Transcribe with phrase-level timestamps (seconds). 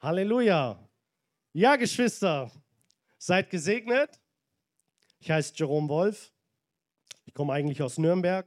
[0.00, 0.78] Halleluja.
[1.52, 2.52] Ja, Geschwister,
[3.18, 4.20] seid gesegnet.
[5.18, 6.32] Ich heiße Jerome Wolf.
[7.24, 8.46] Ich komme eigentlich aus Nürnberg,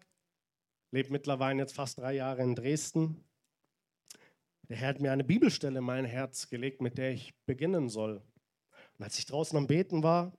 [0.91, 3.25] lebe mittlerweile jetzt fast drei Jahre in Dresden.
[4.69, 8.21] Der Herr hat mir eine Bibelstelle in mein Herz gelegt, mit der ich beginnen soll.
[8.97, 10.31] Und als ich draußen am Beten war,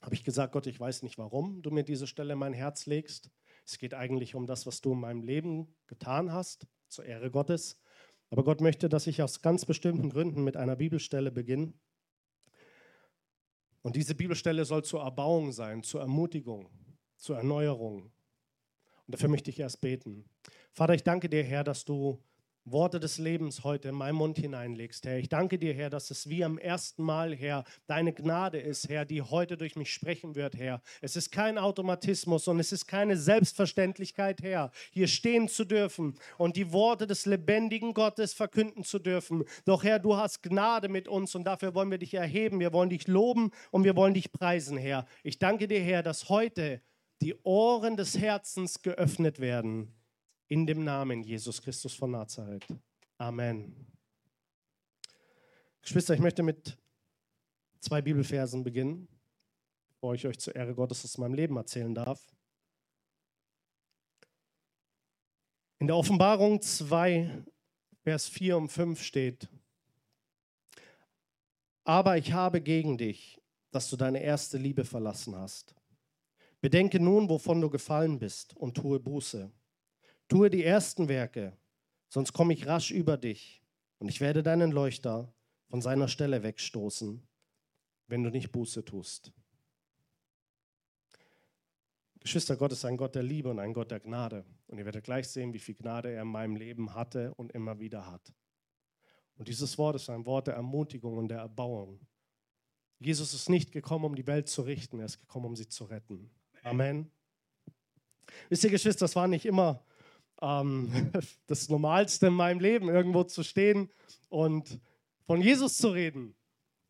[0.00, 2.86] habe ich gesagt, Gott, ich weiß nicht, warum du mir diese Stelle in mein Herz
[2.86, 3.30] legst.
[3.64, 7.78] Es geht eigentlich um das, was du in meinem Leben getan hast, zur Ehre Gottes.
[8.32, 11.74] Aber Gott möchte, dass ich aus ganz bestimmten Gründen mit einer Bibelstelle beginne.
[13.82, 16.70] Und diese Bibelstelle soll zur Erbauung sein, zur Ermutigung,
[17.18, 18.04] zur Erneuerung.
[18.04, 18.12] Und
[19.14, 20.24] dafür möchte ich erst beten.
[20.72, 22.24] Vater, ich danke dir, Herr, dass du
[22.64, 25.18] Worte des Lebens heute in meinen Mund hineinlegst, Herr.
[25.18, 29.04] Ich danke dir, Herr, dass es wie am ersten Mal, Herr, deine Gnade ist, Herr,
[29.04, 30.80] die heute durch mich sprechen wird, Herr.
[31.00, 36.54] Es ist kein Automatismus und es ist keine Selbstverständlichkeit, Herr, hier stehen zu dürfen und
[36.54, 39.44] die Worte des lebendigen Gottes verkünden zu dürfen.
[39.64, 42.90] Doch, Herr, du hast Gnade mit uns und dafür wollen wir dich erheben, wir wollen
[42.90, 45.06] dich loben und wir wollen dich preisen, Herr.
[45.24, 46.80] Ich danke dir, Herr, dass heute
[47.22, 49.92] die Ohren des Herzens geöffnet werden
[50.52, 52.66] in dem Namen Jesus Christus von Nazareth.
[53.16, 53.74] Amen.
[55.80, 56.76] Geschwister, ich möchte mit
[57.80, 59.08] zwei Bibelversen beginnen,
[59.88, 62.36] bevor ich euch zur Ehre Gottes aus meinem Leben erzählen darf.
[65.78, 67.44] In der Offenbarung 2,
[68.02, 69.48] Vers 4 und 5 steht,
[71.82, 75.74] aber ich habe gegen dich, dass du deine erste Liebe verlassen hast.
[76.60, 79.50] Bedenke nun, wovon du gefallen bist und tue Buße.
[80.32, 81.58] Tue die ersten Werke,
[82.08, 83.62] sonst komme ich rasch über dich
[83.98, 85.30] und ich werde deinen Leuchter
[85.68, 87.22] von seiner Stelle wegstoßen,
[88.06, 89.30] wenn du nicht Buße tust.
[92.20, 94.46] Geschwister, Gott ist ein Gott der Liebe und ein Gott der Gnade.
[94.68, 97.78] Und ihr werdet gleich sehen, wie viel Gnade er in meinem Leben hatte und immer
[97.78, 98.32] wieder hat.
[99.36, 102.00] Und dieses Wort ist ein Wort der Ermutigung und der Erbauung.
[103.00, 105.84] Jesus ist nicht gekommen, um die Welt zu richten, er ist gekommen, um sie zu
[105.84, 106.30] retten.
[106.62, 107.10] Amen.
[108.48, 109.84] Wisst ihr, Geschwister, das war nicht immer
[110.42, 111.10] ähm,
[111.46, 113.90] das Normalste in meinem Leben, irgendwo zu stehen
[114.28, 114.80] und
[115.26, 116.34] von Jesus zu reden.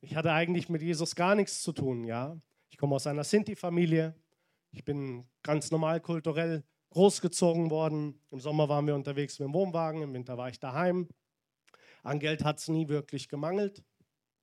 [0.01, 2.37] Ich hatte eigentlich mit Jesus gar nichts zu tun, ja.
[2.71, 4.17] Ich komme aus einer Sinti-Familie.
[4.73, 8.21] Ich bin ganz normal kulturell großgezogen worden.
[8.31, 11.09] Im Sommer waren wir unterwegs mit dem Wohnwagen, im Winter war ich daheim.
[12.03, 13.85] An Geld hat es nie wirklich gemangelt.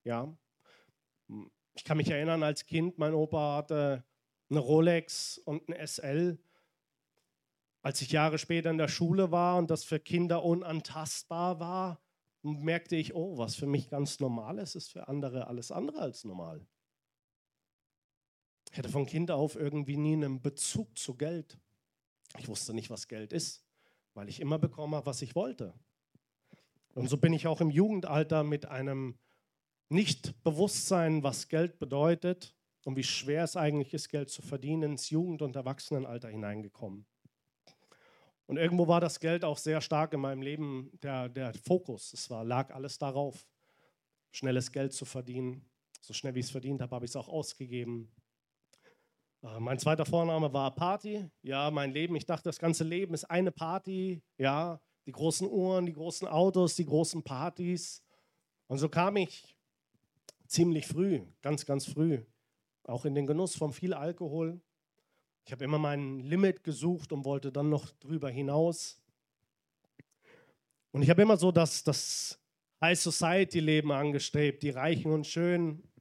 [0.04, 0.34] Ja.
[1.76, 4.04] Ich kann mich erinnern, als Kind, mein Opa hatte
[4.50, 6.40] eine Rolex und ein SL
[7.82, 12.02] als ich Jahre später in der Schule war und das für Kinder unantastbar war,
[12.42, 16.24] merkte ich, oh, was für mich ganz normal ist, ist für andere alles andere als
[16.24, 16.66] normal.
[18.72, 21.58] Ich hatte von Kind auf irgendwie nie einen Bezug zu Geld.
[22.38, 23.66] Ich wusste nicht, was Geld ist,
[24.14, 25.74] weil ich immer bekommen habe, was ich wollte.
[26.94, 29.18] Und so bin ich auch im Jugendalter mit einem
[29.90, 35.42] Nicht-Bewusstsein, was Geld bedeutet und wie schwer es eigentlich ist, Geld zu verdienen, ins Jugend-
[35.42, 37.06] und Erwachsenenalter hineingekommen.
[38.50, 42.14] Und irgendwo war das Geld auch sehr stark in meinem Leben der, der Fokus.
[42.14, 43.46] Es war, lag alles darauf,
[44.32, 45.70] schnelles Geld zu verdienen.
[46.02, 48.12] So schnell wie ich es verdient habe, habe ich es auch ausgegeben.
[49.44, 51.30] Äh, mein zweiter Vorname war Party.
[51.44, 54.24] Ja, mein Leben, ich dachte, das ganze Leben ist eine Party.
[54.40, 58.04] Ja, die großen Uhren, die großen Autos, die großen Partys.
[58.66, 59.56] Und so kam ich
[60.48, 62.24] ziemlich früh, ganz, ganz früh,
[62.86, 64.60] auch in den Genuss von viel Alkohol.
[65.50, 69.02] Ich habe immer mein Limit gesucht und wollte dann noch drüber hinaus.
[70.92, 72.40] Und ich habe immer so das, das
[72.82, 75.92] High Society-Leben angestrebt, die Reichen und Schönen.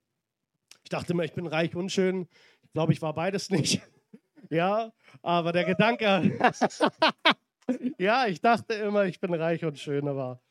[0.82, 2.28] Ich dachte immer, ich bin reich und schön.
[2.60, 3.81] Ich glaube, ich war beides nicht.
[4.50, 4.92] ja,
[5.22, 6.38] aber der Gedanke,
[7.98, 10.42] ja, ich dachte immer, ich bin reich und schön, aber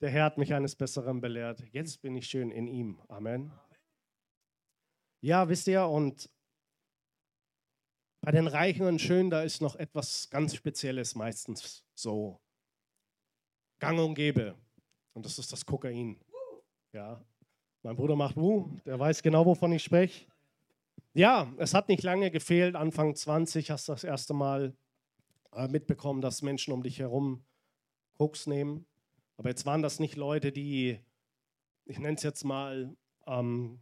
[0.00, 1.62] der Herr hat mich eines Besseren belehrt.
[1.70, 3.00] Jetzt bin ich schön in ihm.
[3.06, 3.52] Amen.
[5.20, 6.28] Ja, wisst ihr, und
[8.26, 12.40] bei den Reichen und Schönen, da ist noch etwas ganz Spezielles meistens so
[13.78, 14.56] gang und gäbe.
[15.12, 16.18] Und das ist das Kokain.
[16.92, 17.24] Ja,
[17.84, 20.26] mein Bruder macht Wu, der weiß genau, wovon ich spreche.
[21.14, 22.74] Ja, es hat nicht lange gefehlt.
[22.74, 24.76] Anfang 20 hast du das erste Mal
[25.52, 27.44] äh, mitbekommen, dass Menschen um dich herum
[28.14, 28.86] Koks nehmen.
[29.36, 30.98] Aber jetzt waren das nicht Leute, die,
[31.84, 32.92] ich nenne es jetzt mal,
[33.28, 33.78] ähm,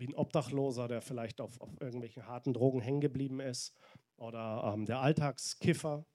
[0.00, 3.74] wie ein Obdachloser, der vielleicht auf, auf irgendwelchen harten Drogen hängen geblieben ist
[4.16, 6.06] oder ähm, der Alltagskiffer,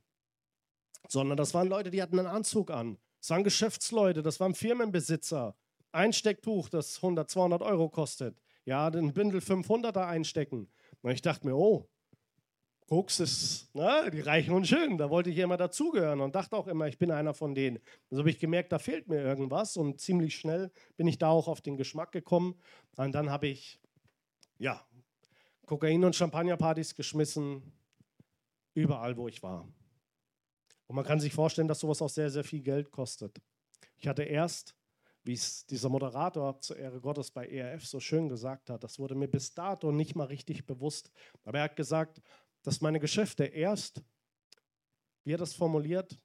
[1.08, 2.98] sondern das waren Leute, die hatten einen Anzug an.
[3.22, 5.56] Das waren Geschäftsleute, das waren Firmenbesitzer.
[5.92, 8.42] Ein Stecktuch, das 100, 200 Euro kostet.
[8.66, 10.68] Ja, den Bündel 500er einstecken.
[11.02, 11.88] Und ich dachte mir, oh,
[12.88, 16.68] Koks ist, ne, die Reichen und Schönen, da wollte ich immer dazugehören und dachte auch
[16.68, 17.80] immer, ich bin einer von denen.
[18.12, 21.48] Also habe ich gemerkt, da fehlt mir irgendwas und ziemlich schnell bin ich da auch
[21.48, 22.56] auf den Geschmack gekommen.
[22.96, 23.80] Und dann habe ich,
[24.60, 24.86] ja,
[25.66, 27.74] Kokain- und Champagnerpartys geschmissen,
[28.76, 29.68] überall, wo ich war.
[30.86, 33.42] Und man kann sich vorstellen, dass sowas auch sehr, sehr viel Geld kostet.
[33.98, 34.76] Ich hatte erst,
[35.24, 39.16] wie es dieser Moderator zur Ehre Gottes bei ERF so schön gesagt hat, das wurde
[39.16, 41.12] mir bis dato nicht mal richtig bewusst.
[41.44, 42.22] Aber er hat gesagt,
[42.66, 44.02] dass meine Geschäfte erst,
[45.24, 46.20] wie er das formuliert,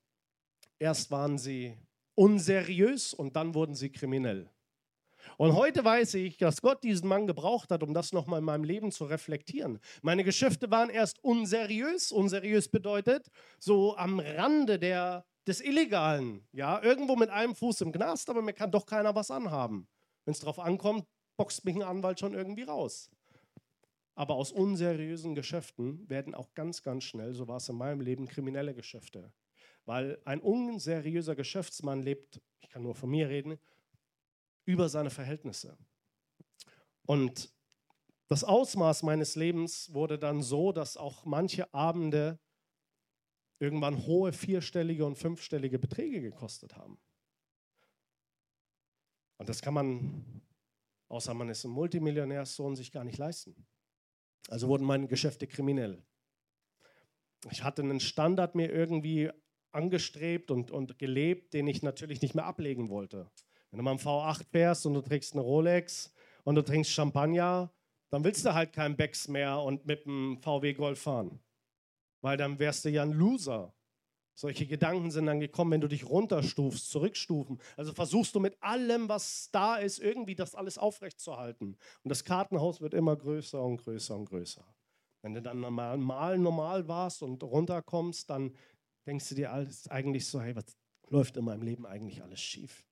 [0.78, 1.76] erst waren sie
[2.14, 4.50] unseriös und dann wurden sie kriminell.
[5.36, 8.64] Und heute weiß ich, dass Gott diesen Mann gebraucht hat, um das nochmal in meinem
[8.64, 9.78] Leben zu reflektieren.
[10.02, 12.10] Meine Geschäfte waren erst unseriös.
[12.10, 13.28] Unseriös bedeutet
[13.58, 16.46] so am Rande der, des Illegalen.
[16.52, 19.88] Ja, irgendwo mit einem Fuß im Knast, aber mir kann doch keiner was anhaben.
[20.24, 21.06] Wenn es darauf ankommt,
[21.36, 23.10] boxt mich ein Anwalt schon irgendwie raus.
[24.14, 28.26] Aber aus unseriösen Geschäften werden auch ganz, ganz schnell, so war es in meinem Leben,
[28.26, 29.32] kriminelle Geschäfte.
[29.84, 33.58] Weil ein unseriöser Geschäftsmann lebt, ich kann nur von mir reden,
[34.66, 35.78] über seine Verhältnisse.
[37.06, 37.52] Und
[38.28, 42.38] das Ausmaß meines Lebens wurde dann so, dass auch manche Abende
[43.58, 47.00] irgendwann hohe vierstellige und fünfstellige Beträge gekostet haben.
[49.38, 50.42] Und das kann man,
[51.08, 53.66] außer man ist ein Multimillionärssohn, sich gar nicht leisten.
[54.48, 56.02] Also wurden meine Geschäfte kriminell.
[57.50, 59.30] Ich hatte einen Standard mir irgendwie
[59.72, 63.30] angestrebt und, und gelebt, den ich natürlich nicht mehr ablegen wollte.
[63.70, 66.12] Wenn du mal im V8 fährst und du trägst eine Rolex
[66.44, 67.72] und du trinkst Champagner,
[68.10, 71.40] dann willst du halt keinen Becks mehr und mit dem VW Golf fahren.
[72.20, 73.72] Weil dann wärst du ja ein Loser.
[74.40, 77.60] Solche Gedanken sind dann gekommen, wenn du dich runterstufst, zurückstufen.
[77.76, 81.76] Also versuchst du mit allem, was da ist, irgendwie das alles aufrechtzuerhalten.
[82.02, 84.64] Und das Kartenhaus wird immer größer und größer und größer.
[85.20, 88.56] Wenn du dann normal, mal normal warst und runterkommst, dann
[89.06, 90.74] denkst du dir alles eigentlich so, hey, was
[91.10, 92.86] läuft in meinem Leben eigentlich alles schief?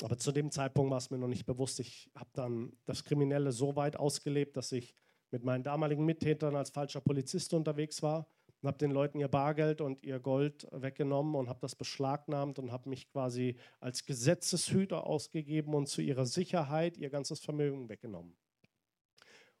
[0.00, 1.80] Aber zu dem Zeitpunkt war es mir noch nicht bewusst.
[1.80, 4.94] Ich habe dann das Kriminelle so weit ausgelebt, dass ich
[5.32, 8.28] mit meinen damaligen Mittätern als falscher Polizist unterwegs war
[8.60, 12.72] und habe den Leuten ihr Bargeld und ihr Gold weggenommen und habe das beschlagnahmt und
[12.72, 18.36] habe mich quasi als Gesetzeshüter ausgegeben und zu ihrer Sicherheit ihr ganzes Vermögen weggenommen.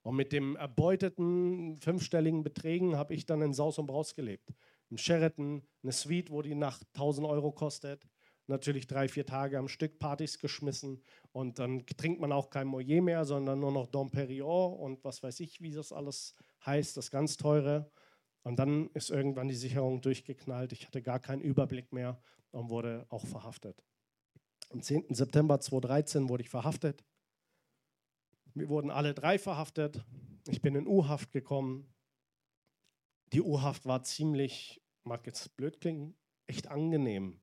[0.02, 4.48] Und mit dem erbeuteten fünfstelligen Beträgen habe ich dann in Saus und Braus gelebt.
[4.88, 8.06] Im Sheraton, eine Suite, wo die Nacht 1000 Euro kostet
[8.48, 11.02] natürlich drei, vier Tage am Stück Partys geschmissen
[11.32, 15.22] und dann trinkt man auch kein Moyer mehr, sondern nur noch Dom Perignon und was
[15.22, 16.34] weiß ich, wie das alles
[16.64, 17.90] heißt, das ganz teure.
[18.46, 20.70] Und dann ist irgendwann die Sicherung durchgeknallt.
[20.70, 22.22] Ich hatte gar keinen Überblick mehr
[22.52, 23.82] und wurde auch verhaftet.
[24.70, 25.06] Am 10.
[25.12, 27.04] September 2013 wurde ich verhaftet.
[28.54, 30.04] Wir wurden alle drei verhaftet.
[30.46, 31.92] Ich bin in U-Haft gekommen.
[33.32, 36.14] Die U-Haft war ziemlich, mag jetzt blöd klingen,
[36.46, 37.40] echt angenehm.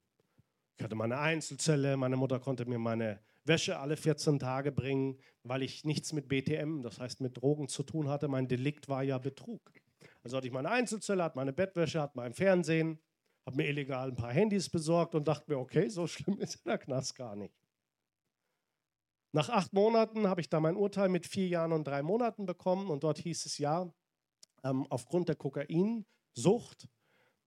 [0.77, 5.63] Ich hatte meine Einzelzelle, meine Mutter konnte mir meine Wäsche alle 14 Tage bringen, weil
[5.63, 8.29] ich nichts mit BTM, das heißt mit Drogen zu tun hatte.
[8.29, 9.82] Mein Delikt war ja Betrug.
[10.23, 12.99] Also hatte ich meine Einzelzelle, hatte meine Bettwäsche, hatte mein Fernsehen,
[13.45, 16.77] habe mir illegal ein paar Handys besorgt und dachte mir, okay, so schlimm ist der
[16.77, 17.53] Knast gar nicht.
[19.35, 22.89] Nach acht Monaten habe ich da mein Urteil mit vier Jahren und drei Monaten bekommen
[22.89, 23.91] und dort hieß es ja,
[24.63, 26.87] ähm, aufgrund der Kokainsucht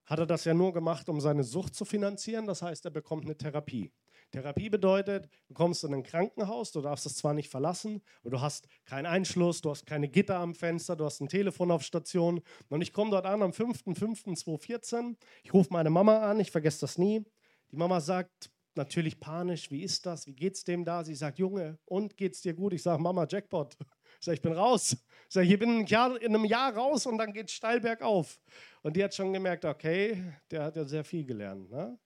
[0.04, 2.46] hat er das ja nur gemacht, um seine Sucht zu finanzieren.
[2.46, 3.92] Das heißt, er bekommt eine Therapie.
[4.32, 8.40] Therapie bedeutet, du kommst in ein Krankenhaus, du darfst es zwar nicht verlassen, aber du
[8.40, 12.42] hast keinen Einschluss, du hast keine Gitter am Fenster, du hast ein Telefon auf Station.
[12.68, 15.16] Und ich komme dort an am 5.5.2014.
[15.42, 17.24] Ich rufe meine Mama an, ich vergesse das nie.
[17.70, 21.02] Die Mama sagt natürlich panisch, wie ist das, wie geht's dem da?
[21.02, 22.72] Sie sagt, Junge, und geht's dir gut?
[22.72, 23.76] Ich sage, Mama, Jackpot.
[24.18, 24.92] Ich sage, ich bin raus.
[25.28, 28.40] Ich sage, ich bin in einem Jahr raus und dann geht es steil bergauf.
[28.82, 31.70] Und die hat schon gemerkt, okay, der hat ja sehr viel gelernt.
[31.70, 31.98] Ne?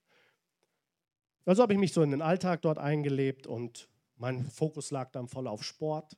[1.51, 5.27] Also habe ich mich so in den Alltag dort eingelebt und mein Fokus lag dann
[5.27, 6.17] voll auf Sport.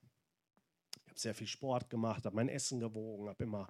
[1.06, 3.66] Ich habe sehr viel Sport gemacht, habe mein Essen gewogen, habe immer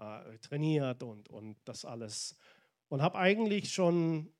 [0.00, 2.36] äh, trainiert und, und das alles.
[2.88, 4.34] Und habe eigentlich schon,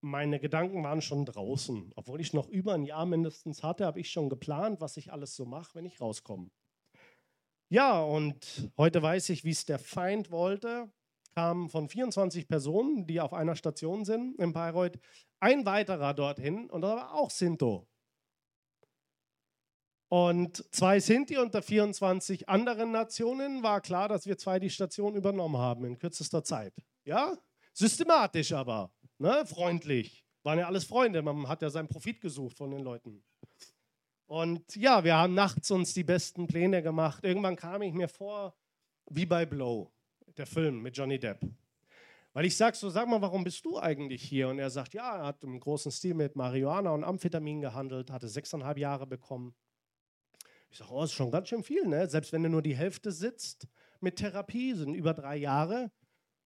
[0.00, 1.92] meine Gedanken waren schon draußen.
[1.94, 5.36] Obwohl ich noch über ein Jahr mindestens hatte, habe ich schon geplant, was ich alles
[5.36, 6.50] so mache, wenn ich rauskomme.
[7.68, 10.90] Ja, und heute weiß ich, wie es der Feind wollte.
[11.38, 14.98] Kam von 24 Personen, die auf einer Station sind in Bayreuth,
[15.38, 17.86] ein weiterer dorthin und das war auch Sinto.
[20.08, 25.58] Und zwei Sinti unter 24 anderen Nationen war klar, dass wir zwei die Station übernommen
[25.58, 26.74] haben in kürzester Zeit.
[27.04, 27.38] Ja,
[27.72, 29.46] systematisch aber, ne?
[29.46, 30.24] freundlich.
[30.42, 33.22] Waren ja alles Freunde, man hat ja seinen Profit gesucht von den Leuten.
[34.26, 37.22] Und ja, wir haben nachts uns die besten Pläne gemacht.
[37.22, 38.56] Irgendwann kam ich mir vor,
[39.08, 39.92] wie bei Blow,
[40.38, 41.40] der Film mit Johnny Depp.
[42.32, 44.48] Weil ich sage so, sag mal, warum bist du eigentlich hier?
[44.48, 48.28] Und er sagt, ja, er hat im großen Stil mit Marihuana und Amphetamin gehandelt, hatte
[48.28, 49.54] sechseinhalb Jahre bekommen.
[50.70, 52.08] Ich sage, oh, ist schon ganz schön viel, ne?
[52.08, 53.66] Selbst wenn du nur die Hälfte sitzt
[54.00, 55.90] mit Therapie, sind über drei Jahre.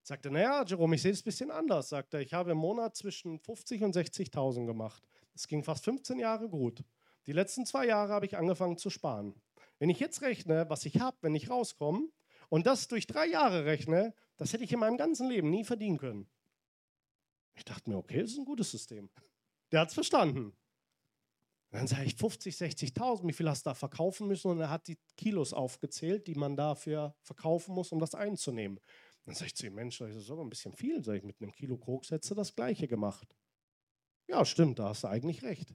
[0.01, 1.89] Sagt er, naja, Jerome, ich sehe es ein bisschen anders.
[1.89, 5.03] Sagt er, ich habe im Monat zwischen 50 und 60.000 gemacht.
[5.35, 6.83] Es ging fast 15 Jahre gut.
[7.25, 9.35] Die letzten zwei Jahre habe ich angefangen zu sparen.
[9.79, 12.07] Wenn ich jetzt rechne, was ich habe, wenn ich rauskomme,
[12.53, 15.97] und das durch drei Jahre rechne, das hätte ich in meinem ganzen Leben nie verdienen
[15.97, 16.29] können.
[17.55, 19.09] Ich dachte mir, okay, das ist ein gutes System.
[19.71, 20.55] Der hat es verstanden.
[21.71, 24.51] Dann sage ich 50, 60.000, wie viel hast du da verkaufen müssen?
[24.51, 28.79] Und er hat die Kilos aufgezählt, die man dafür verkaufen muss, um das einzunehmen.
[29.25, 31.03] Dann sage ich zu ihm, Mensch, das ist aber ein bisschen viel.
[31.03, 33.35] Sag ich, mit einem Kilo Koks hättest du das Gleiche gemacht.
[34.27, 35.73] Ja, stimmt, da hast du eigentlich recht.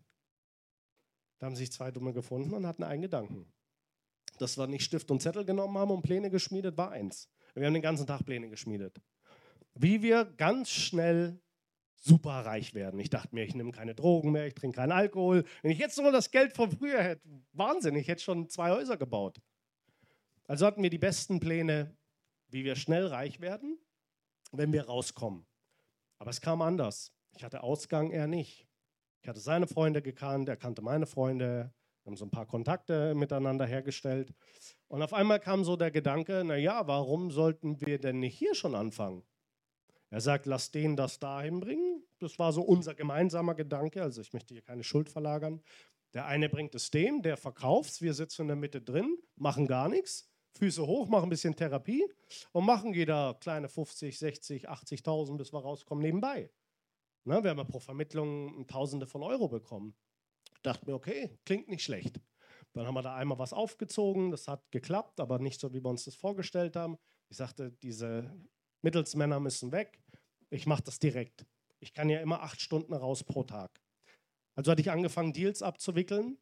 [1.41, 3.53] Da haben sich zwei Dumme gefunden und hatten einen Gedanken.
[4.39, 7.29] Dass wir nicht Stift und Zettel genommen haben und Pläne geschmiedet, war eins.
[7.55, 9.01] Wir haben den ganzen Tag Pläne geschmiedet.
[9.75, 11.41] Wie wir ganz schnell
[12.01, 13.01] super reich werden.
[13.01, 15.45] Ich dachte mir, ich nehme keine Drogen mehr, ich trinke keinen Alkohol.
[15.63, 18.97] Wenn ich jetzt nur das Geld von früher hätte, Wahnsinn, ich hätte schon zwei Häuser
[18.97, 19.41] gebaut.
[20.47, 21.97] Also hatten wir die besten Pläne,
[22.49, 23.79] wie wir schnell reich werden,
[24.53, 25.47] wenn wir rauskommen.
[26.19, 27.13] Aber es kam anders.
[27.37, 28.67] Ich hatte Ausgang, er nicht.
[29.21, 31.73] Ich hatte seine Freunde gekannt, er kannte meine Freunde,
[32.09, 34.33] haben so ein paar Kontakte miteinander hergestellt.
[34.89, 38.75] Und auf einmal kam so der Gedanke, naja, warum sollten wir denn nicht hier schon
[38.75, 39.23] anfangen?
[40.09, 42.03] Er sagt, lass den das dahin bringen.
[42.19, 44.03] Das war so unser gemeinsamer Gedanke.
[44.03, 45.61] Also ich möchte hier keine Schuld verlagern.
[46.15, 48.01] Der eine bringt es dem, der verkauft es.
[48.01, 50.31] Wir sitzen in der Mitte drin, machen gar nichts.
[50.55, 52.11] Füße hoch, machen ein bisschen Therapie
[52.53, 56.51] und machen jeder kleine 50, 60, 80.000, bis wir rauskommen, nebenbei.
[57.25, 59.95] Na, wir haben ja pro Vermittlung Tausende von Euro bekommen.
[60.63, 62.21] Dachte mir, okay, klingt nicht schlecht.
[62.73, 65.89] Dann haben wir da einmal was aufgezogen, das hat geklappt, aber nicht so, wie wir
[65.89, 66.97] uns das vorgestellt haben.
[67.29, 68.31] Ich sagte, diese
[68.83, 70.01] Mittelsmänner müssen weg.
[70.51, 71.47] Ich mache das direkt.
[71.81, 73.81] Ich kann ja immer acht Stunden raus pro Tag.
[74.55, 76.39] Also hatte ich angefangen, Deals abzuwickeln.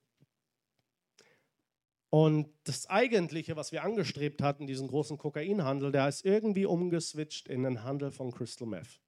[2.10, 7.62] Und das Eigentliche, was wir angestrebt hatten, diesen großen Kokainhandel, der ist irgendwie umgeswitcht in
[7.62, 9.00] den Handel von Crystal Meth.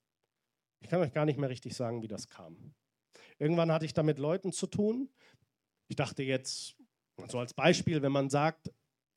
[0.81, 2.75] Ich kann euch gar nicht mehr richtig sagen, wie das kam.
[3.39, 5.09] Irgendwann hatte ich da mit Leuten zu tun.
[5.89, 6.77] Ich dachte jetzt,
[7.29, 8.71] so als Beispiel, wenn man sagt,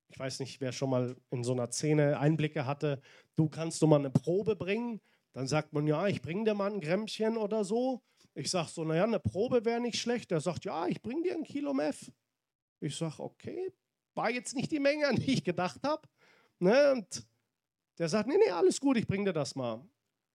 [0.10, 3.02] ich weiß nicht, wer schon mal in so einer Szene Einblicke hatte,
[3.36, 5.02] du kannst du mal eine Probe bringen,
[5.34, 8.02] dann sagt man, ja, ich bringe dir mal ein Grämmchen oder so.
[8.34, 10.32] Ich sage so, naja, eine Probe wäre nicht schlecht.
[10.32, 12.12] Der sagt, ja, ich bringe dir ein Kilo Meth.
[12.80, 13.72] Ich sage, okay,
[14.14, 16.08] war jetzt nicht die Menge, an die ich gedacht habe.
[16.60, 16.92] Ne?
[16.92, 17.26] Und
[17.98, 19.84] der sagt, nee, nee, alles gut, ich bringe dir das mal.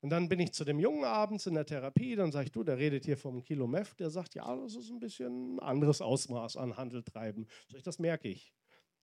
[0.00, 2.62] Und dann bin ich zu dem Jungen abends in der Therapie, dann sage ich, du,
[2.62, 6.00] der redet hier vom Kilo Meth, der sagt, ja, das ist ein bisschen ein anderes
[6.00, 7.46] Ausmaß an Handel treiben.
[7.68, 8.52] Sag das merke ich.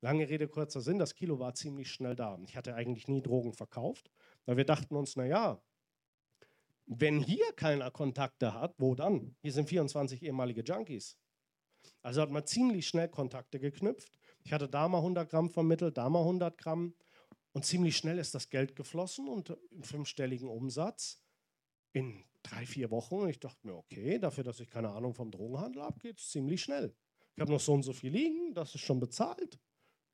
[0.01, 2.38] Lange Rede, kurzer Sinn, das Kilo war ziemlich schnell da.
[2.45, 4.12] Ich hatte eigentlich nie Drogen verkauft,
[4.45, 5.62] weil wir dachten uns, naja,
[6.85, 9.35] wenn hier keiner Kontakte hat, wo dann?
[9.41, 11.17] Hier sind 24 ehemalige Junkies.
[12.01, 14.13] Also hat man ziemlich schnell Kontakte geknüpft.
[14.43, 16.93] Ich hatte da mal 100 Gramm vermittelt, da mal 100 Gramm.
[17.53, 21.22] Und ziemlich schnell ist das Geld geflossen und im fünfstelligen Umsatz
[21.93, 23.29] in drei, vier Wochen.
[23.29, 26.63] Ich dachte mir, okay, dafür, dass ich keine Ahnung vom Drogenhandel habe, geht es ziemlich
[26.63, 26.93] schnell.
[27.36, 29.60] Ich habe noch so und so viel liegen, das ist schon bezahlt.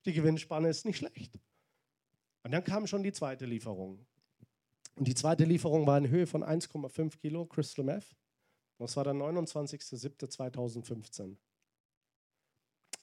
[0.06, 1.38] Die Gewinnspanne ist nicht schlecht.
[2.44, 4.08] Und dann kam schon die zweite Lieferung.
[4.96, 8.16] Und die zweite Lieferung war in Höhe von 1,5 Kilo Crystal Meth.
[8.78, 11.36] Das war der 29.07.2015.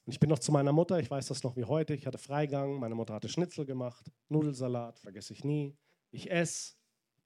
[0.07, 2.17] Und ich bin noch zu meiner Mutter, ich weiß das noch wie heute, ich hatte
[2.17, 5.75] Freigang, meine Mutter hatte Schnitzel gemacht, Nudelsalat, vergesse ich nie.
[6.11, 6.75] Ich esse,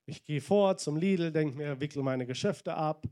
[0.07, 3.05] ich gehe vor zum Lidl, denke mir, wickel meine Geschäfte ab.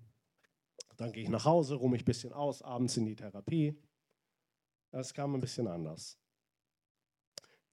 [0.98, 3.80] Dann gehe ich nach Hause, ruhe mich ein bisschen aus, abends in die Therapie.
[4.90, 6.18] Das kam ein bisschen anders.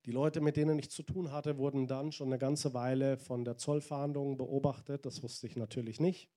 [0.05, 3.43] Die Leute, mit denen ich zu tun hatte, wurden dann schon eine ganze Weile von
[3.43, 5.07] der Zollfahndung beobachtet.
[5.07, 6.29] Das wusste ich natürlich nicht.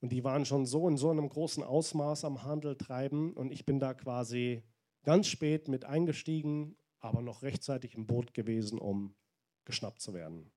[0.00, 3.34] Und die waren schon so in so einem großen Ausmaß am Handel treiben.
[3.34, 4.62] Und ich bin da quasi
[5.02, 9.14] ganz spät mit eingestiegen, aber noch rechtzeitig im Boot gewesen, um
[9.64, 10.50] geschnappt zu werden.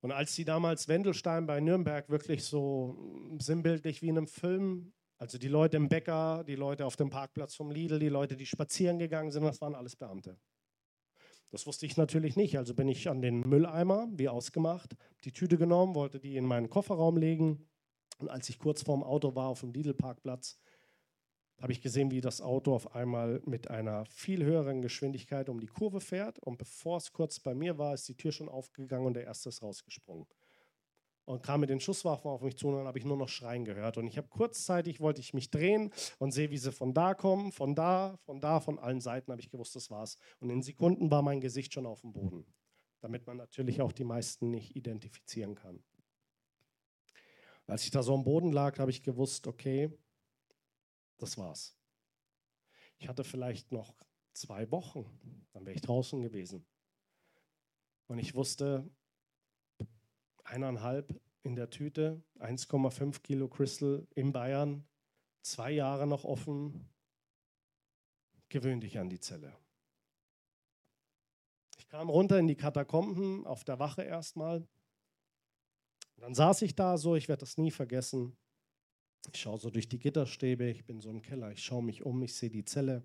[0.00, 2.96] Und als die damals Wendelstein bei Nürnberg wirklich so
[3.38, 7.54] sinnbildlich wie in einem Film, also die Leute im Bäcker, die Leute auf dem Parkplatz
[7.54, 10.36] vom Lidl, die Leute, die spazieren gegangen sind, das waren alles Beamte.
[11.50, 12.56] Das wusste ich natürlich nicht.
[12.56, 16.70] Also bin ich an den Mülleimer, wie ausgemacht, die Tüte genommen, wollte die in meinen
[16.70, 17.68] Kofferraum legen.
[18.22, 20.58] Und als ich kurz vorm Auto war auf dem Lidl-Parkplatz,
[21.60, 25.66] habe ich gesehen, wie das Auto auf einmal mit einer viel höheren Geschwindigkeit um die
[25.66, 26.38] Kurve fährt.
[26.40, 29.48] Und bevor es kurz bei mir war, ist die Tür schon aufgegangen und der erste
[29.48, 30.26] ist rausgesprungen.
[31.24, 33.64] und kam mit den Schusswaffen auf mich zu und dann habe ich nur noch Schreien
[33.64, 33.96] gehört.
[33.96, 37.52] Und ich habe kurzzeitig, wollte ich mich drehen und sehe, wie sie von da kommen,
[37.52, 40.16] von da, von da, von allen Seiten habe ich gewusst, das war's.
[40.40, 42.44] Und in Sekunden war mein Gesicht schon auf dem Boden,
[43.00, 45.82] damit man natürlich auch die meisten nicht identifizieren kann.
[47.72, 49.90] Als ich da so am Boden lag, habe ich gewusst, okay,
[51.16, 51.74] das war's.
[52.98, 53.94] Ich hatte vielleicht noch
[54.34, 55.06] zwei Wochen,
[55.52, 56.66] dann wäre ich draußen gewesen.
[58.08, 58.86] Und ich wusste,
[60.44, 64.86] eineinhalb in der Tüte, 1,5 Kilo Crystal in Bayern,
[65.40, 66.90] zwei Jahre noch offen.
[68.50, 69.56] Gewöhn dich an die Zelle.
[71.78, 74.68] Ich kam runter in die Katakomben, auf der Wache erstmal.
[76.22, 78.36] Dann saß ich da so, ich werde das nie vergessen.
[79.32, 82.22] Ich schaue so durch die Gitterstäbe, ich bin so im Keller, ich schaue mich um,
[82.22, 83.04] ich sehe die Zelle.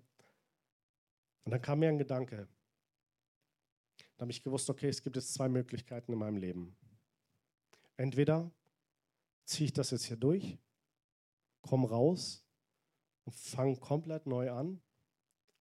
[1.42, 2.46] Und dann kam mir ein Gedanke.
[4.16, 6.76] Da habe ich gewusst, okay, es gibt jetzt zwei Möglichkeiten in meinem Leben.
[7.96, 8.52] Entweder
[9.44, 10.56] ziehe ich das jetzt hier durch,
[11.60, 12.46] komme raus
[13.24, 14.80] und fange komplett neu an.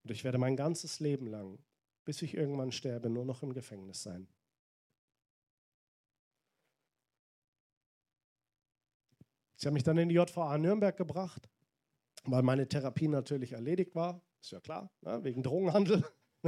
[0.03, 1.57] Und ich werde mein ganzes Leben lang,
[2.05, 4.27] bis ich irgendwann sterbe, nur noch im Gefängnis sein.
[9.57, 11.49] Sie haben mich dann in die JVA Nürnberg gebracht,
[12.23, 14.21] weil meine Therapie natürlich erledigt war.
[14.41, 15.21] Ist ja klar, ne?
[15.23, 16.05] wegen Drogenhandel.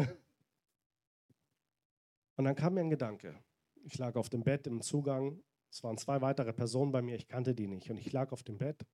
[2.38, 3.36] Und dann kam mir ein Gedanke.
[3.84, 7.28] Ich lag auf dem Bett im Zugang es waren zwei weitere Personen bei mir, ich
[7.28, 7.90] kannte die nicht.
[7.90, 8.86] Und ich lag auf dem Bett.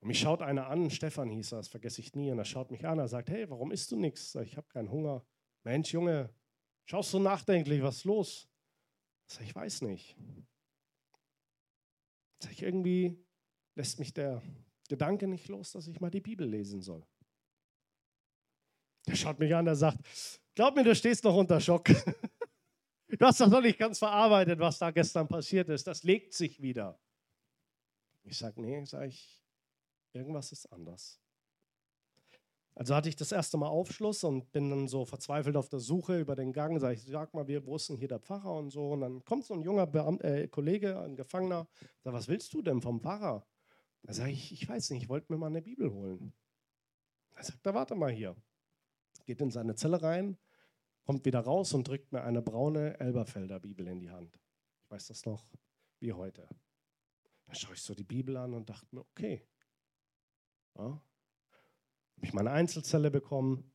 [0.00, 2.30] Und mich schaut einer an, Stefan hieß er, das vergesse ich nie.
[2.30, 4.34] Und er schaut mich an, er sagt, hey, warum isst du nichts?
[4.36, 5.24] Ich habe keinen Hunger.
[5.62, 6.30] Mensch, Junge,
[6.86, 8.48] schaust du nachdenklich, was ist los?
[9.40, 10.16] Ich weiß nicht.
[12.42, 13.24] Sag ich, irgendwie
[13.76, 14.42] lässt mich der
[14.88, 17.06] Gedanke nicht los, dass ich mal die Bibel lesen soll.
[19.06, 20.00] Er schaut mich an, er sagt,
[20.56, 21.88] glaub mir, du stehst noch unter Schock.
[23.08, 25.86] Du hast das noch nicht ganz verarbeitet, was da gestern passiert ist.
[25.86, 26.98] Das legt sich wieder.
[28.22, 29.44] Ich sage, nee, sag ich,
[30.14, 31.21] irgendwas ist anders.
[32.74, 36.18] Also hatte ich das erste Mal Aufschluss und bin dann so verzweifelt auf der Suche
[36.18, 36.80] über den Gang.
[36.80, 38.92] Sag ich, sag mal, ist denn hier der Pfarrer und so?
[38.92, 41.68] Und dann kommt so ein junger Beamt, äh, Kollege, ein Gefangener,
[42.00, 43.46] sagt, was willst du denn vom Pfarrer?
[44.02, 46.32] Da sage ich, ich weiß nicht, ich wollte mir mal eine Bibel holen.
[47.36, 48.34] Er sagt, da warte mal hier.
[49.26, 50.38] Geht in seine Zelle rein,
[51.04, 54.40] kommt wieder raus und drückt mir eine braune Elberfelder Bibel in die Hand.
[54.82, 55.44] Ich weiß das noch
[56.00, 56.48] wie heute.
[57.46, 59.46] Da schaue ich so die Bibel an und dachte mir, okay.
[60.76, 61.00] Ja.
[62.22, 63.68] Habe ich meine Einzelzelle bekommen,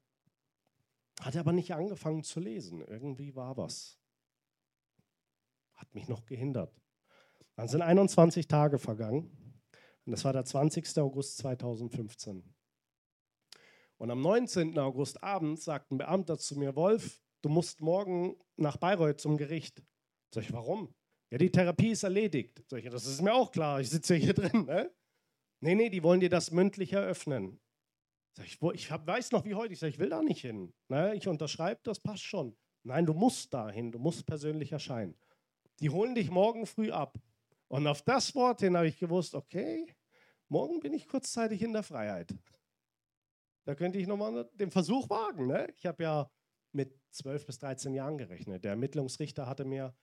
[1.20, 2.82] hatte aber nicht angefangen zu lesen.
[2.82, 4.00] Irgendwie war was.
[5.74, 6.74] Hat mich noch gehindert.
[7.58, 9.60] Dann sind 21 Tage vergangen
[10.06, 10.98] und das war der 20.
[11.00, 12.42] August 2015.
[13.98, 14.80] Und am 19.
[14.80, 19.84] August abends sagt ein Beamter zu mir, Wolf, du musst morgen nach Bayreuth zum Gericht.
[20.34, 20.96] Sag ich, warum?
[21.32, 22.64] Ja, die Therapie ist erledigt.
[22.70, 24.64] Sag ich, das ist mir auch klar, ich sitze hier drin.
[24.64, 24.90] Ne?
[25.60, 27.60] Nee, nee, die wollen dir das mündlich eröffnen.
[28.34, 30.74] Sag ich, ich hab, weiß noch wie heute, ich sage, ich will da nicht hin.
[30.90, 31.16] Ne?
[31.16, 32.56] Ich unterschreibe, das passt schon.
[32.84, 35.16] Nein, du musst dahin, du musst persönlich erscheinen.
[35.80, 37.18] Die holen dich morgen früh ab.
[37.68, 39.94] Und auf das Wort hin habe ich gewusst, okay,
[40.48, 42.34] morgen bin ich kurzzeitig in der Freiheit.
[43.66, 45.48] Da könnte ich nochmal den Versuch wagen.
[45.48, 45.68] Ne?
[45.76, 46.32] Ich habe ja
[46.72, 48.64] mit 12 bis 13 Jahren gerechnet.
[48.64, 49.94] Der Ermittlungsrichter hatte mir,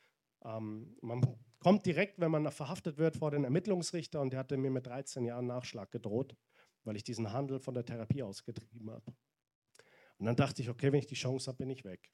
[0.44, 1.22] ähm, man
[1.60, 5.24] kommt direkt, wenn man verhaftet wird, vor den Ermittlungsrichter und der hatte mir mit 13
[5.24, 6.36] Jahren Nachschlag gedroht,
[6.84, 9.14] weil ich diesen Handel von der Therapie ausgetrieben habe.
[10.18, 12.10] Und dann dachte ich, okay, wenn ich die Chance habe, bin ich weg.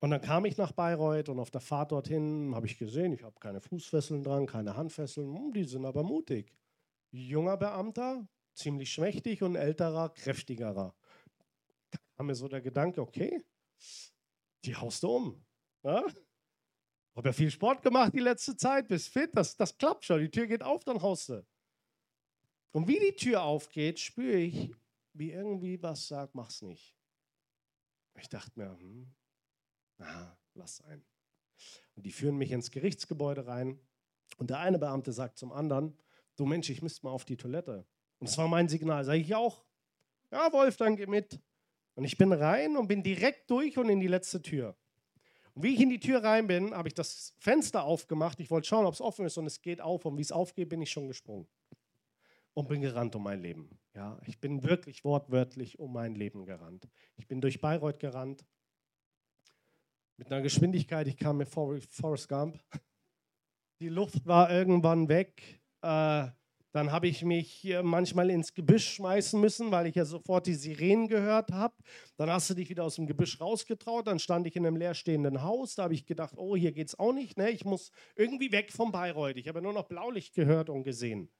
[0.00, 3.22] Und dann kam ich nach Bayreuth und auf der Fahrt dorthin habe ich gesehen, ich
[3.22, 6.54] habe keine Fußfesseln dran, keine Handfesseln, hm, die sind aber mutig
[7.12, 10.94] junger Beamter, ziemlich schmächtig und älterer, kräftigerer.
[11.90, 13.44] Da kam mir so der Gedanke, okay,
[14.64, 15.46] die haust du um.
[15.82, 16.04] Ja?
[17.14, 20.20] Hab ja viel Sport gemacht die letzte Zeit, bist fit, das, das klappt schon.
[20.20, 21.44] Die Tür geht auf, dann haust du.
[22.72, 24.70] Und wie die Tür aufgeht, spüre ich,
[25.12, 26.94] wie irgendwie was sagt, mach's nicht.
[28.18, 29.12] Ich dachte mir, hm,
[29.98, 31.04] na, lass sein.
[31.96, 33.78] Und die führen mich ins Gerichtsgebäude rein.
[34.38, 35.96] Und der eine Beamte sagt zum anderen,
[36.36, 37.86] du Mensch, ich müsste mal auf die Toilette.
[38.18, 39.04] Und das war mein Signal.
[39.04, 39.64] Sage ich auch,
[40.30, 41.40] ja, Wolf, dann geh mit.
[41.94, 44.76] Und ich bin rein und bin direkt durch und in die letzte Tür.
[45.54, 48.38] Und wie ich in die Tür rein bin, habe ich das Fenster aufgemacht.
[48.40, 50.04] Ich wollte schauen, ob es offen ist und es geht auf.
[50.04, 51.48] Und wie es aufgeht, bin ich schon gesprungen.
[52.60, 53.70] Und bin gerannt um mein Leben.
[53.94, 56.86] Ja, ich bin wirklich wortwörtlich um mein Leben gerannt.
[57.16, 58.44] Ich bin durch Bayreuth gerannt.
[60.18, 62.62] Mit einer Geschwindigkeit, ich kam mit Forrest Gump.
[63.80, 65.62] Die Luft war irgendwann weg.
[65.80, 66.28] Äh,
[66.72, 71.08] Dann habe ich mich manchmal ins Gebüsch schmeißen müssen, weil ich ja sofort die Sirenen
[71.08, 71.74] gehört habe.
[72.18, 74.06] Dann hast du dich wieder aus dem Gebüsch rausgetraut.
[74.06, 75.76] Dann stand ich in einem leerstehenden Haus.
[75.76, 77.38] Da habe ich gedacht, oh, hier geht es auch nicht.
[77.38, 77.50] Ne?
[77.50, 79.38] Ich muss irgendwie weg vom Bayreuth.
[79.38, 81.30] Ich habe nur noch Blaulicht gehört und gesehen.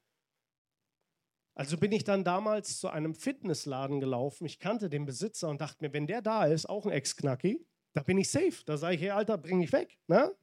[1.60, 4.46] Also bin ich dann damals zu einem Fitnessladen gelaufen.
[4.46, 8.02] Ich kannte den Besitzer und dachte mir, wenn der da ist, auch ein Ex-Knacki, da
[8.02, 8.64] bin ich safe.
[8.64, 9.98] Da sage ich, hey Alter, bring mich weg.
[10.06, 10.34] Ne?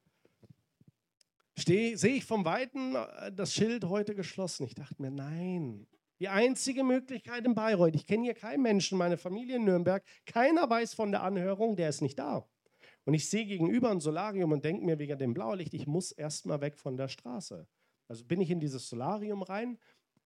[1.56, 4.68] sehe ich vom Weiten äh, das Schild heute geschlossen.
[4.68, 5.88] Ich dachte mir, nein.
[6.20, 10.70] Die einzige Möglichkeit in Bayreuth, ich kenne hier keinen Menschen, meine Familie in Nürnberg, keiner
[10.70, 12.48] weiß von der Anhörung, der ist nicht da.
[13.06, 16.62] Und ich sehe gegenüber ein Solarium und denke mir wegen dem Blaulicht, ich muss erstmal
[16.62, 17.68] weg von der Straße.
[18.08, 19.80] Also bin ich in dieses Solarium rein,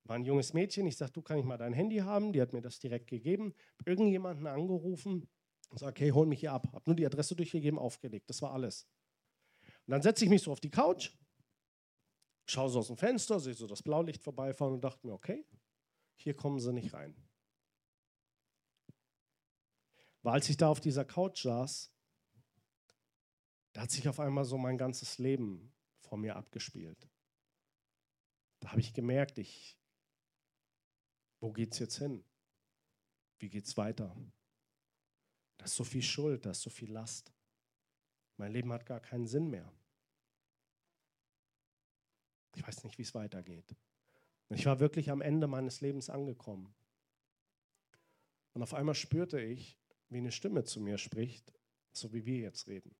[0.04, 2.54] war ein junges Mädchen, ich sage, du kann ich mal dein Handy haben, die hat
[2.54, 3.54] mir das direkt gegeben,
[3.86, 5.30] irgendjemanden angerufen
[5.70, 6.68] und sage, okay, hol mich hier ab.
[6.74, 8.88] Habe nur die Adresse durchgegeben, aufgelegt, das war alles.
[9.86, 11.12] Und dann setze ich mich so auf die Couch
[12.52, 15.46] schaue so aus dem Fenster, sehe so das Blaulicht vorbeifahren und dachte mir, okay,
[16.16, 17.16] hier kommen sie nicht rein.
[20.22, 21.92] Weil als ich da auf dieser Couch saß,
[23.74, 27.10] da hat sich auf einmal so mein ganzes Leben vor mir abgespielt.
[28.60, 29.80] Da habe ich gemerkt, ich,
[31.41, 32.23] wo geht's jetzt hin?
[33.39, 34.15] Wie geht's weiter?
[35.58, 37.34] Da ist so viel Schuld, da ist so viel Last.
[38.38, 39.71] Mein Leben hat gar keinen Sinn mehr.
[42.56, 43.75] Ich weiß nicht, wie es weitergeht.
[44.49, 46.73] Ich war wirklich am Ende meines Lebens angekommen.
[48.54, 51.54] Und auf einmal spürte ich, wie eine Stimme zu mir spricht,
[51.93, 52.95] so wie wir jetzt reden.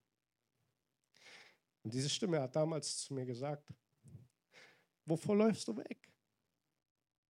[1.84, 3.74] Und diese Stimme hat damals zu mir gesagt,
[5.06, 6.11] wovor läufst du weg?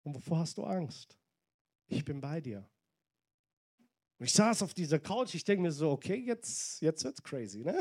[0.04, 1.18] Und wovor hast du Angst?
[1.88, 2.70] Ich bin bei dir.
[4.18, 7.64] Und ich saß auf dieser Couch, ich denke mir so, okay, jetzt, jetzt wird's crazy,
[7.64, 7.78] ne?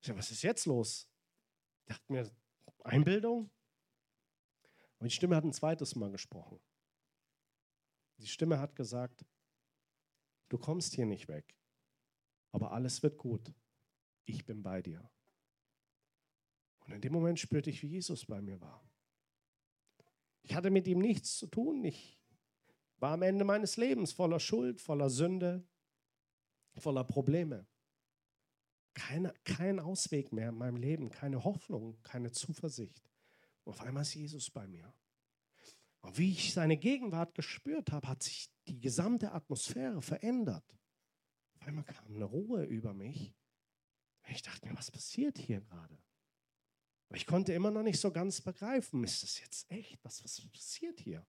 [0.00, 1.08] Ich dachte, was ist jetzt los?
[1.84, 2.30] Ich dachte mir,
[2.84, 3.50] Einbildung?
[4.98, 6.60] Und die Stimme hat ein zweites Mal gesprochen.
[8.18, 9.26] Die Stimme hat gesagt,
[10.48, 11.54] du kommst hier nicht weg,
[12.52, 13.52] aber alles wird gut.
[14.24, 15.10] Ich bin bei dir.
[16.86, 18.85] Und in dem Moment spürte ich, wie Jesus bei mir war.
[20.46, 21.84] Ich hatte mit ihm nichts zu tun.
[21.84, 22.20] Ich
[22.98, 25.66] war am Ende meines Lebens voller Schuld, voller Sünde,
[26.76, 27.66] voller Probleme.
[28.94, 33.10] Keine, kein Ausweg mehr in meinem Leben, keine Hoffnung, keine Zuversicht.
[33.64, 34.94] Und auf einmal ist Jesus bei mir.
[36.00, 40.64] Und wie ich seine Gegenwart gespürt habe, hat sich die gesamte Atmosphäre verändert.
[41.54, 43.34] Auf einmal kam eine Ruhe über mich.
[44.28, 45.98] Ich dachte mir, was passiert hier gerade?
[47.08, 49.98] Aber ich konnte immer noch nicht so ganz begreifen, ist das jetzt echt?
[50.04, 51.24] Was, was passiert hier?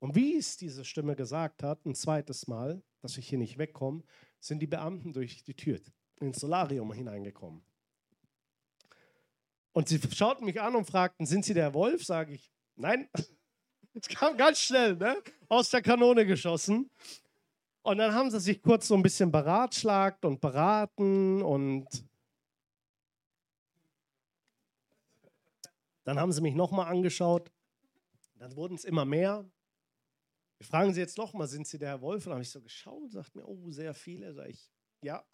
[0.00, 4.02] Und wie es diese Stimme gesagt hat, ein zweites Mal, dass ich hier nicht wegkomme,
[4.40, 5.78] sind die Beamten durch die Tür
[6.20, 7.62] ins Solarium hineingekommen.
[9.72, 12.04] Und sie schauten mich an und fragten, sind Sie der Wolf?
[12.04, 13.08] Sage ich, nein.
[13.92, 15.20] Es kam ganz schnell, ne?
[15.48, 16.88] aus der Kanone geschossen.
[17.82, 21.88] Und dann haben sie sich kurz so ein bisschen beratschlagt und beraten und
[26.10, 27.52] dann haben sie mich nochmal angeschaut.
[28.34, 29.48] Dann wurden es immer mehr.
[30.58, 32.26] Wir fragen sie jetzt nochmal, sind Sie der Herr Wolf?
[32.26, 34.34] Und dann habe ich so geschaut und sagte mir, oh, sehr viele.
[34.34, 35.24] Sag ich, ja.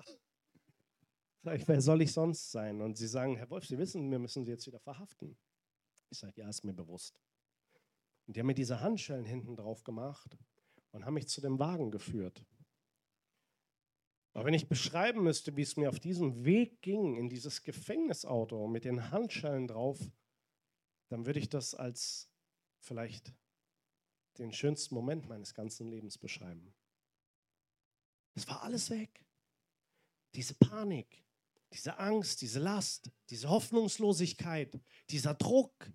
[1.42, 2.82] Sag ich, wer soll ich sonst sein?
[2.82, 5.38] Und sie sagen, Herr Wolf, Sie wissen, wir müssen Sie jetzt wieder verhaften.
[6.10, 7.22] Ich sage, ja, ist mir bewusst.
[8.26, 10.36] Und die haben mir diese Handschellen hinten drauf gemacht
[10.90, 12.44] und haben mich zu dem Wagen geführt.
[14.34, 18.68] Aber wenn ich beschreiben müsste, wie es mir auf diesem Weg ging, in dieses Gefängnisauto
[18.68, 19.98] mit den Handschellen drauf,
[21.08, 22.28] dann würde ich das als
[22.80, 23.34] vielleicht
[24.38, 26.74] den schönsten Moment meines ganzen Lebens beschreiben.
[28.34, 29.24] Es war alles weg.
[30.34, 31.24] Diese Panik,
[31.72, 35.90] diese Angst, diese Last, diese Hoffnungslosigkeit, dieser Druck,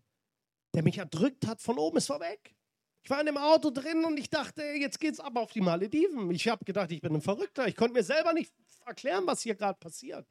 [0.73, 2.55] der mich erdrückt hat von oben, ist war weg.
[3.03, 6.29] Ich war in dem Auto drin und ich dachte, jetzt geht's ab auf die Malediven.
[6.31, 7.67] Ich habe gedacht, ich bin ein Verrückter.
[7.67, 8.53] Ich konnte mir selber nicht
[8.85, 10.27] erklären, was hier gerade passiert.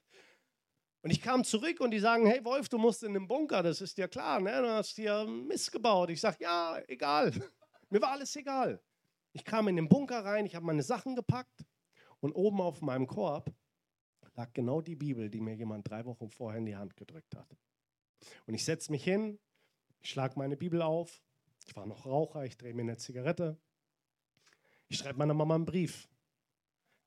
[1.02, 3.80] Und ich kam zurück und die sagen, hey Wolf, du musst in den Bunker, das
[3.80, 4.60] ist dir klar, ne?
[4.60, 6.10] du hast hier Mist gebaut.
[6.10, 7.32] Ich sage, ja, egal.
[7.90, 8.82] Mir war alles egal.
[9.32, 11.64] Ich kam in den Bunker rein, ich habe meine Sachen gepackt
[12.20, 13.50] und oben auf meinem Korb
[14.40, 17.48] lag genau die Bibel, die mir jemand drei Wochen vorher in die Hand gedrückt hat.
[18.46, 19.38] Und ich setze mich hin,
[20.00, 21.22] ich schlage meine Bibel auf.
[21.66, 23.60] Ich war noch Raucher, ich drehe mir eine Zigarette.
[24.88, 26.08] Ich schreibe meiner Mama einen Brief.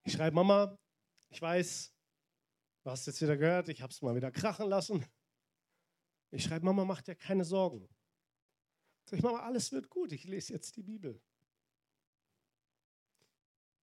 [0.03, 0.77] Ich schreibe, Mama,
[1.29, 1.92] ich weiß,
[2.83, 5.05] du hast jetzt wieder gehört, ich habe es mal wieder krachen lassen.
[6.31, 7.87] Ich schreibe, Mama, mach dir keine Sorgen.
[9.05, 11.21] Sag ich, Mama, alles wird gut, ich lese jetzt die Bibel.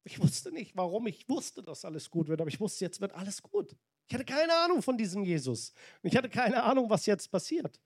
[0.05, 3.13] Ich wusste nicht, warum ich wusste, dass alles gut wird, aber ich wusste, jetzt wird
[3.13, 3.77] alles gut.
[4.09, 5.73] Ich hatte keine Ahnung von diesem Jesus.
[6.03, 7.81] Ich hatte keine Ahnung, was jetzt passiert.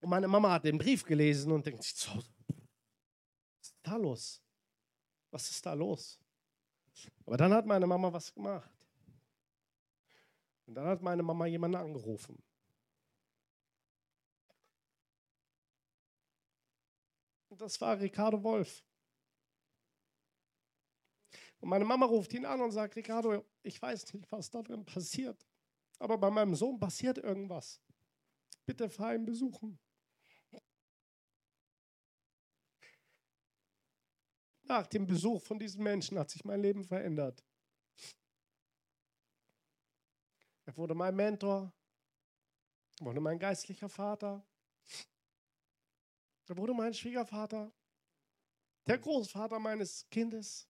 [0.00, 2.24] Und meine Mama hat den Brief gelesen und denkt sich, so, was
[3.62, 4.42] ist da los?
[5.30, 6.18] Was ist da los?
[7.24, 8.70] Aber dann hat meine Mama was gemacht.
[10.66, 12.42] Und dann hat meine Mama jemanden angerufen.
[17.48, 18.84] Und das war Ricardo Wolf.
[21.60, 24.84] Und meine Mama ruft ihn an und sagt, Ricardo, ich weiß nicht, was da drin
[24.84, 25.46] passiert,
[25.98, 27.80] aber bei meinem Sohn passiert irgendwas.
[28.66, 29.78] Bitte fahr ihn besuchen.
[34.64, 37.42] Nach dem Besuch von diesem Menschen hat sich mein Leben verändert.
[40.66, 41.72] Er wurde mein Mentor,
[43.00, 44.44] wurde mein geistlicher Vater,
[46.48, 47.72] er wurde mein Schwiegervater,
[48.86, 50.68] der Großvater meines Kindes.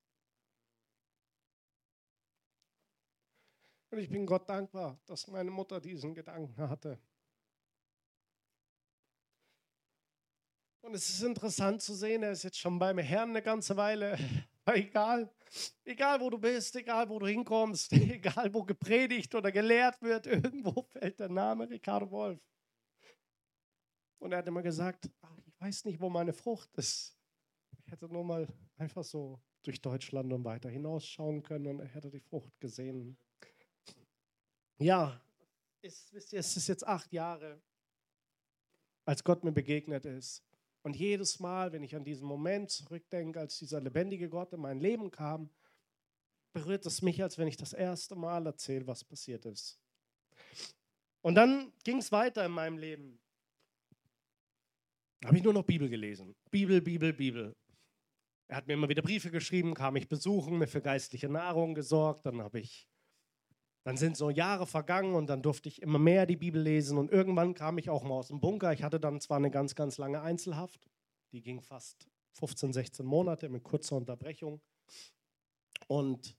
[3.90, 6.98] Und ich bin Gott dankbar, dass meine Mutter diesen Gedanken hatte.
[10.82, 14.18] Und es ist interessant zu sehen, er ist jetzt schon beim Herrn eine ganze Weile.
[14.66, 15.32] egal,
[15.85, 20.82] egal wo du bist, egal wo du hinkommst, egal wo gepredigt oder gelehrt wird, irgendwo
[20.92, 22.40] fällt der Name Ricardo Wolf.
[24.18, 27.16] Und er hat immer gesagt, ach, ich weiß nicht, wo meine Frucht ist.
[27.85, 32.11] Ich hätte nur mal einfach so durch Deutschland und weiter hinausschauen können und er hätte
[32.11, 33.18] die Frucht gesehen.
[34.78, 35.20] Ja,
[35.82, 37.62] es ist jetzt acht Jahre,
[39.04, 40.42] als Gott mir begegnet ist.
[40.87, 44.79] Und jedes Mal, wenn ich an diesen Moment zurückdenke, als dieser lebendige Gott in mein
[44.79, 45.51] Leben kam,
[46.53, 49.81] berührt es mich, als wenn ich das erste Mal erzähle, was passiert ist.
[51.22, 53.18] Und dann ging es weiter in meinem Leben.
[55.22, 56.37] Da habe ich nur noch Bibel gelesen.
[56.53, 57.57] Bibel, Bibel, Bibel.
[58.46, 62.25] Er hat mir immer wieder Briefe geschrieben, kam mich besuchen, mir für geistliche Nahrung gesorgt.
[62.27, 62.88] Dann habe ich
[63.87, 67.12] dann sind so Jahre vergangen und dann durfte ich immer mehr die Bibel lesen und
[67.12, 68.72] irgendwann kam ich auch mal aus dem Bunker.
[68.72, 70.81] Ich hatte dann zwar eine ganz, ganz lange Einzelhaft,
[71.31, 74.61] die ging fast 15, 16 Monate mit kurzer Unterbrechung.
[75.87, 76.37] Und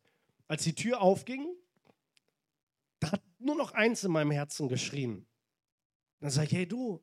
[0.50, 1.48] als die Tür aufging,
[3.00, 5.26] da hat nur noch eins in meinem Herzen geschrien.
[6.20, 7.02] Dann sage ich, hey du,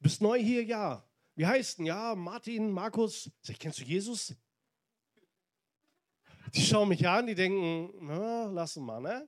[0.00, 0.62] bist neu hier?
[0.62, 1.08] Ja.
[1.36, 1.86] Wie heißt denn?
[1.86, 3.30] Ja, Martin, Markus.
[3.40, 4.36] Sag ich, kennst du Jesus?
[6.52, 9.26] Die schauen mich an, die denken, na, lassen mal, ne?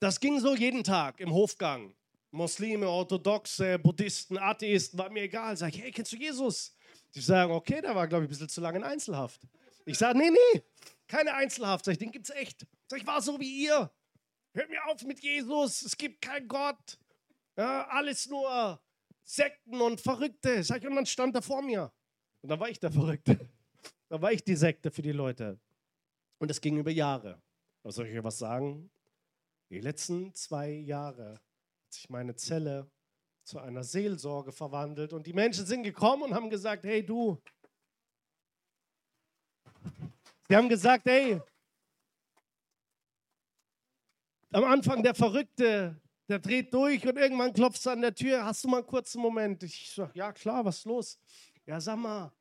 [0.00, 1.94] Das ging so jeden Tag im Hofgang.
[2.30, 5.54] Muslime, Orthodoxe, Buddhisten, Atheisten, war mir egal.
[5.58, 6.74] Sag ich, hey, kennst du Jesus?
[7.14, 9.42] Die sagen, okay, der war, glaube ich, ein bisschen zu lange in Einzelhaft.
[9.84, 10.62] Ich sage, nee, nee,
[11.06, 11.84] keine Einzelhaft.
[11.84, 12.66] Sag ich, den gibt's echt.
[12.88, 13.90] Sag ich, war so wie ihr.
[14.54, 16.98] Hört mir auf mit Jesus, es gibt keinen Gott.
[17.58, 18.80] Ja, alles nur
[19.22, 20.64] Sekten und Verrückte.
[20.64, 21.92] Sag ich, und dann stand er vor mir.
[22.40, 23.38] Und dann war ich der Verrückte.
[24.08, 25.60] Da war ich die Sekte für die Leute.
[26.38, 27.42] Und das ging über Jahre.
[27.82, 28.90] Was soll ich euch was sagen?
[29.70, 32.90] Die letzten zwei Jahre hat sich meine Zelle
[33.44, 37.40] zu einer Seelsorge verwandelt und die Menschen sind gekommen und haben gesagt, hey du,
[40.48, 41.40] sie haben gesagt, hey,
[44.50, 48.64] am Anfang der Verrückte, der dreht durch und irgendwann klopft es an der Tür, hast
[48.64, 49.62] du mal einen kurzen Moment?
[49.62, 51.18] Ich sage, ja klar, was ist los?
[51.64, 52.32] Ja, sag mal,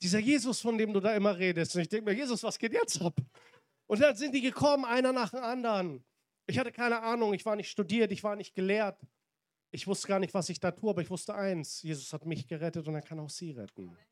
[0.00, 1.74] dieser Jesus, von dem du da immer redest.
[1.74, 3.16] Und ich denke mir, Jesus, was geht jetzt ab?
[3.86, 6.04] Und dann sind die gekommen, einer nach dem anderen.
[6.46, 9.04] Ich hatte keine Ahnung, ich war nicht studiert, ich war nicht gelehrt.
[9.72, 12.46] Ich wusste gar nicht, was ich da tue, aber ich wusste eins, Jesus hat mich
[12.46, 13.88] gerettet und er kann auch sie retten.
[13.88, 14.06] Amen.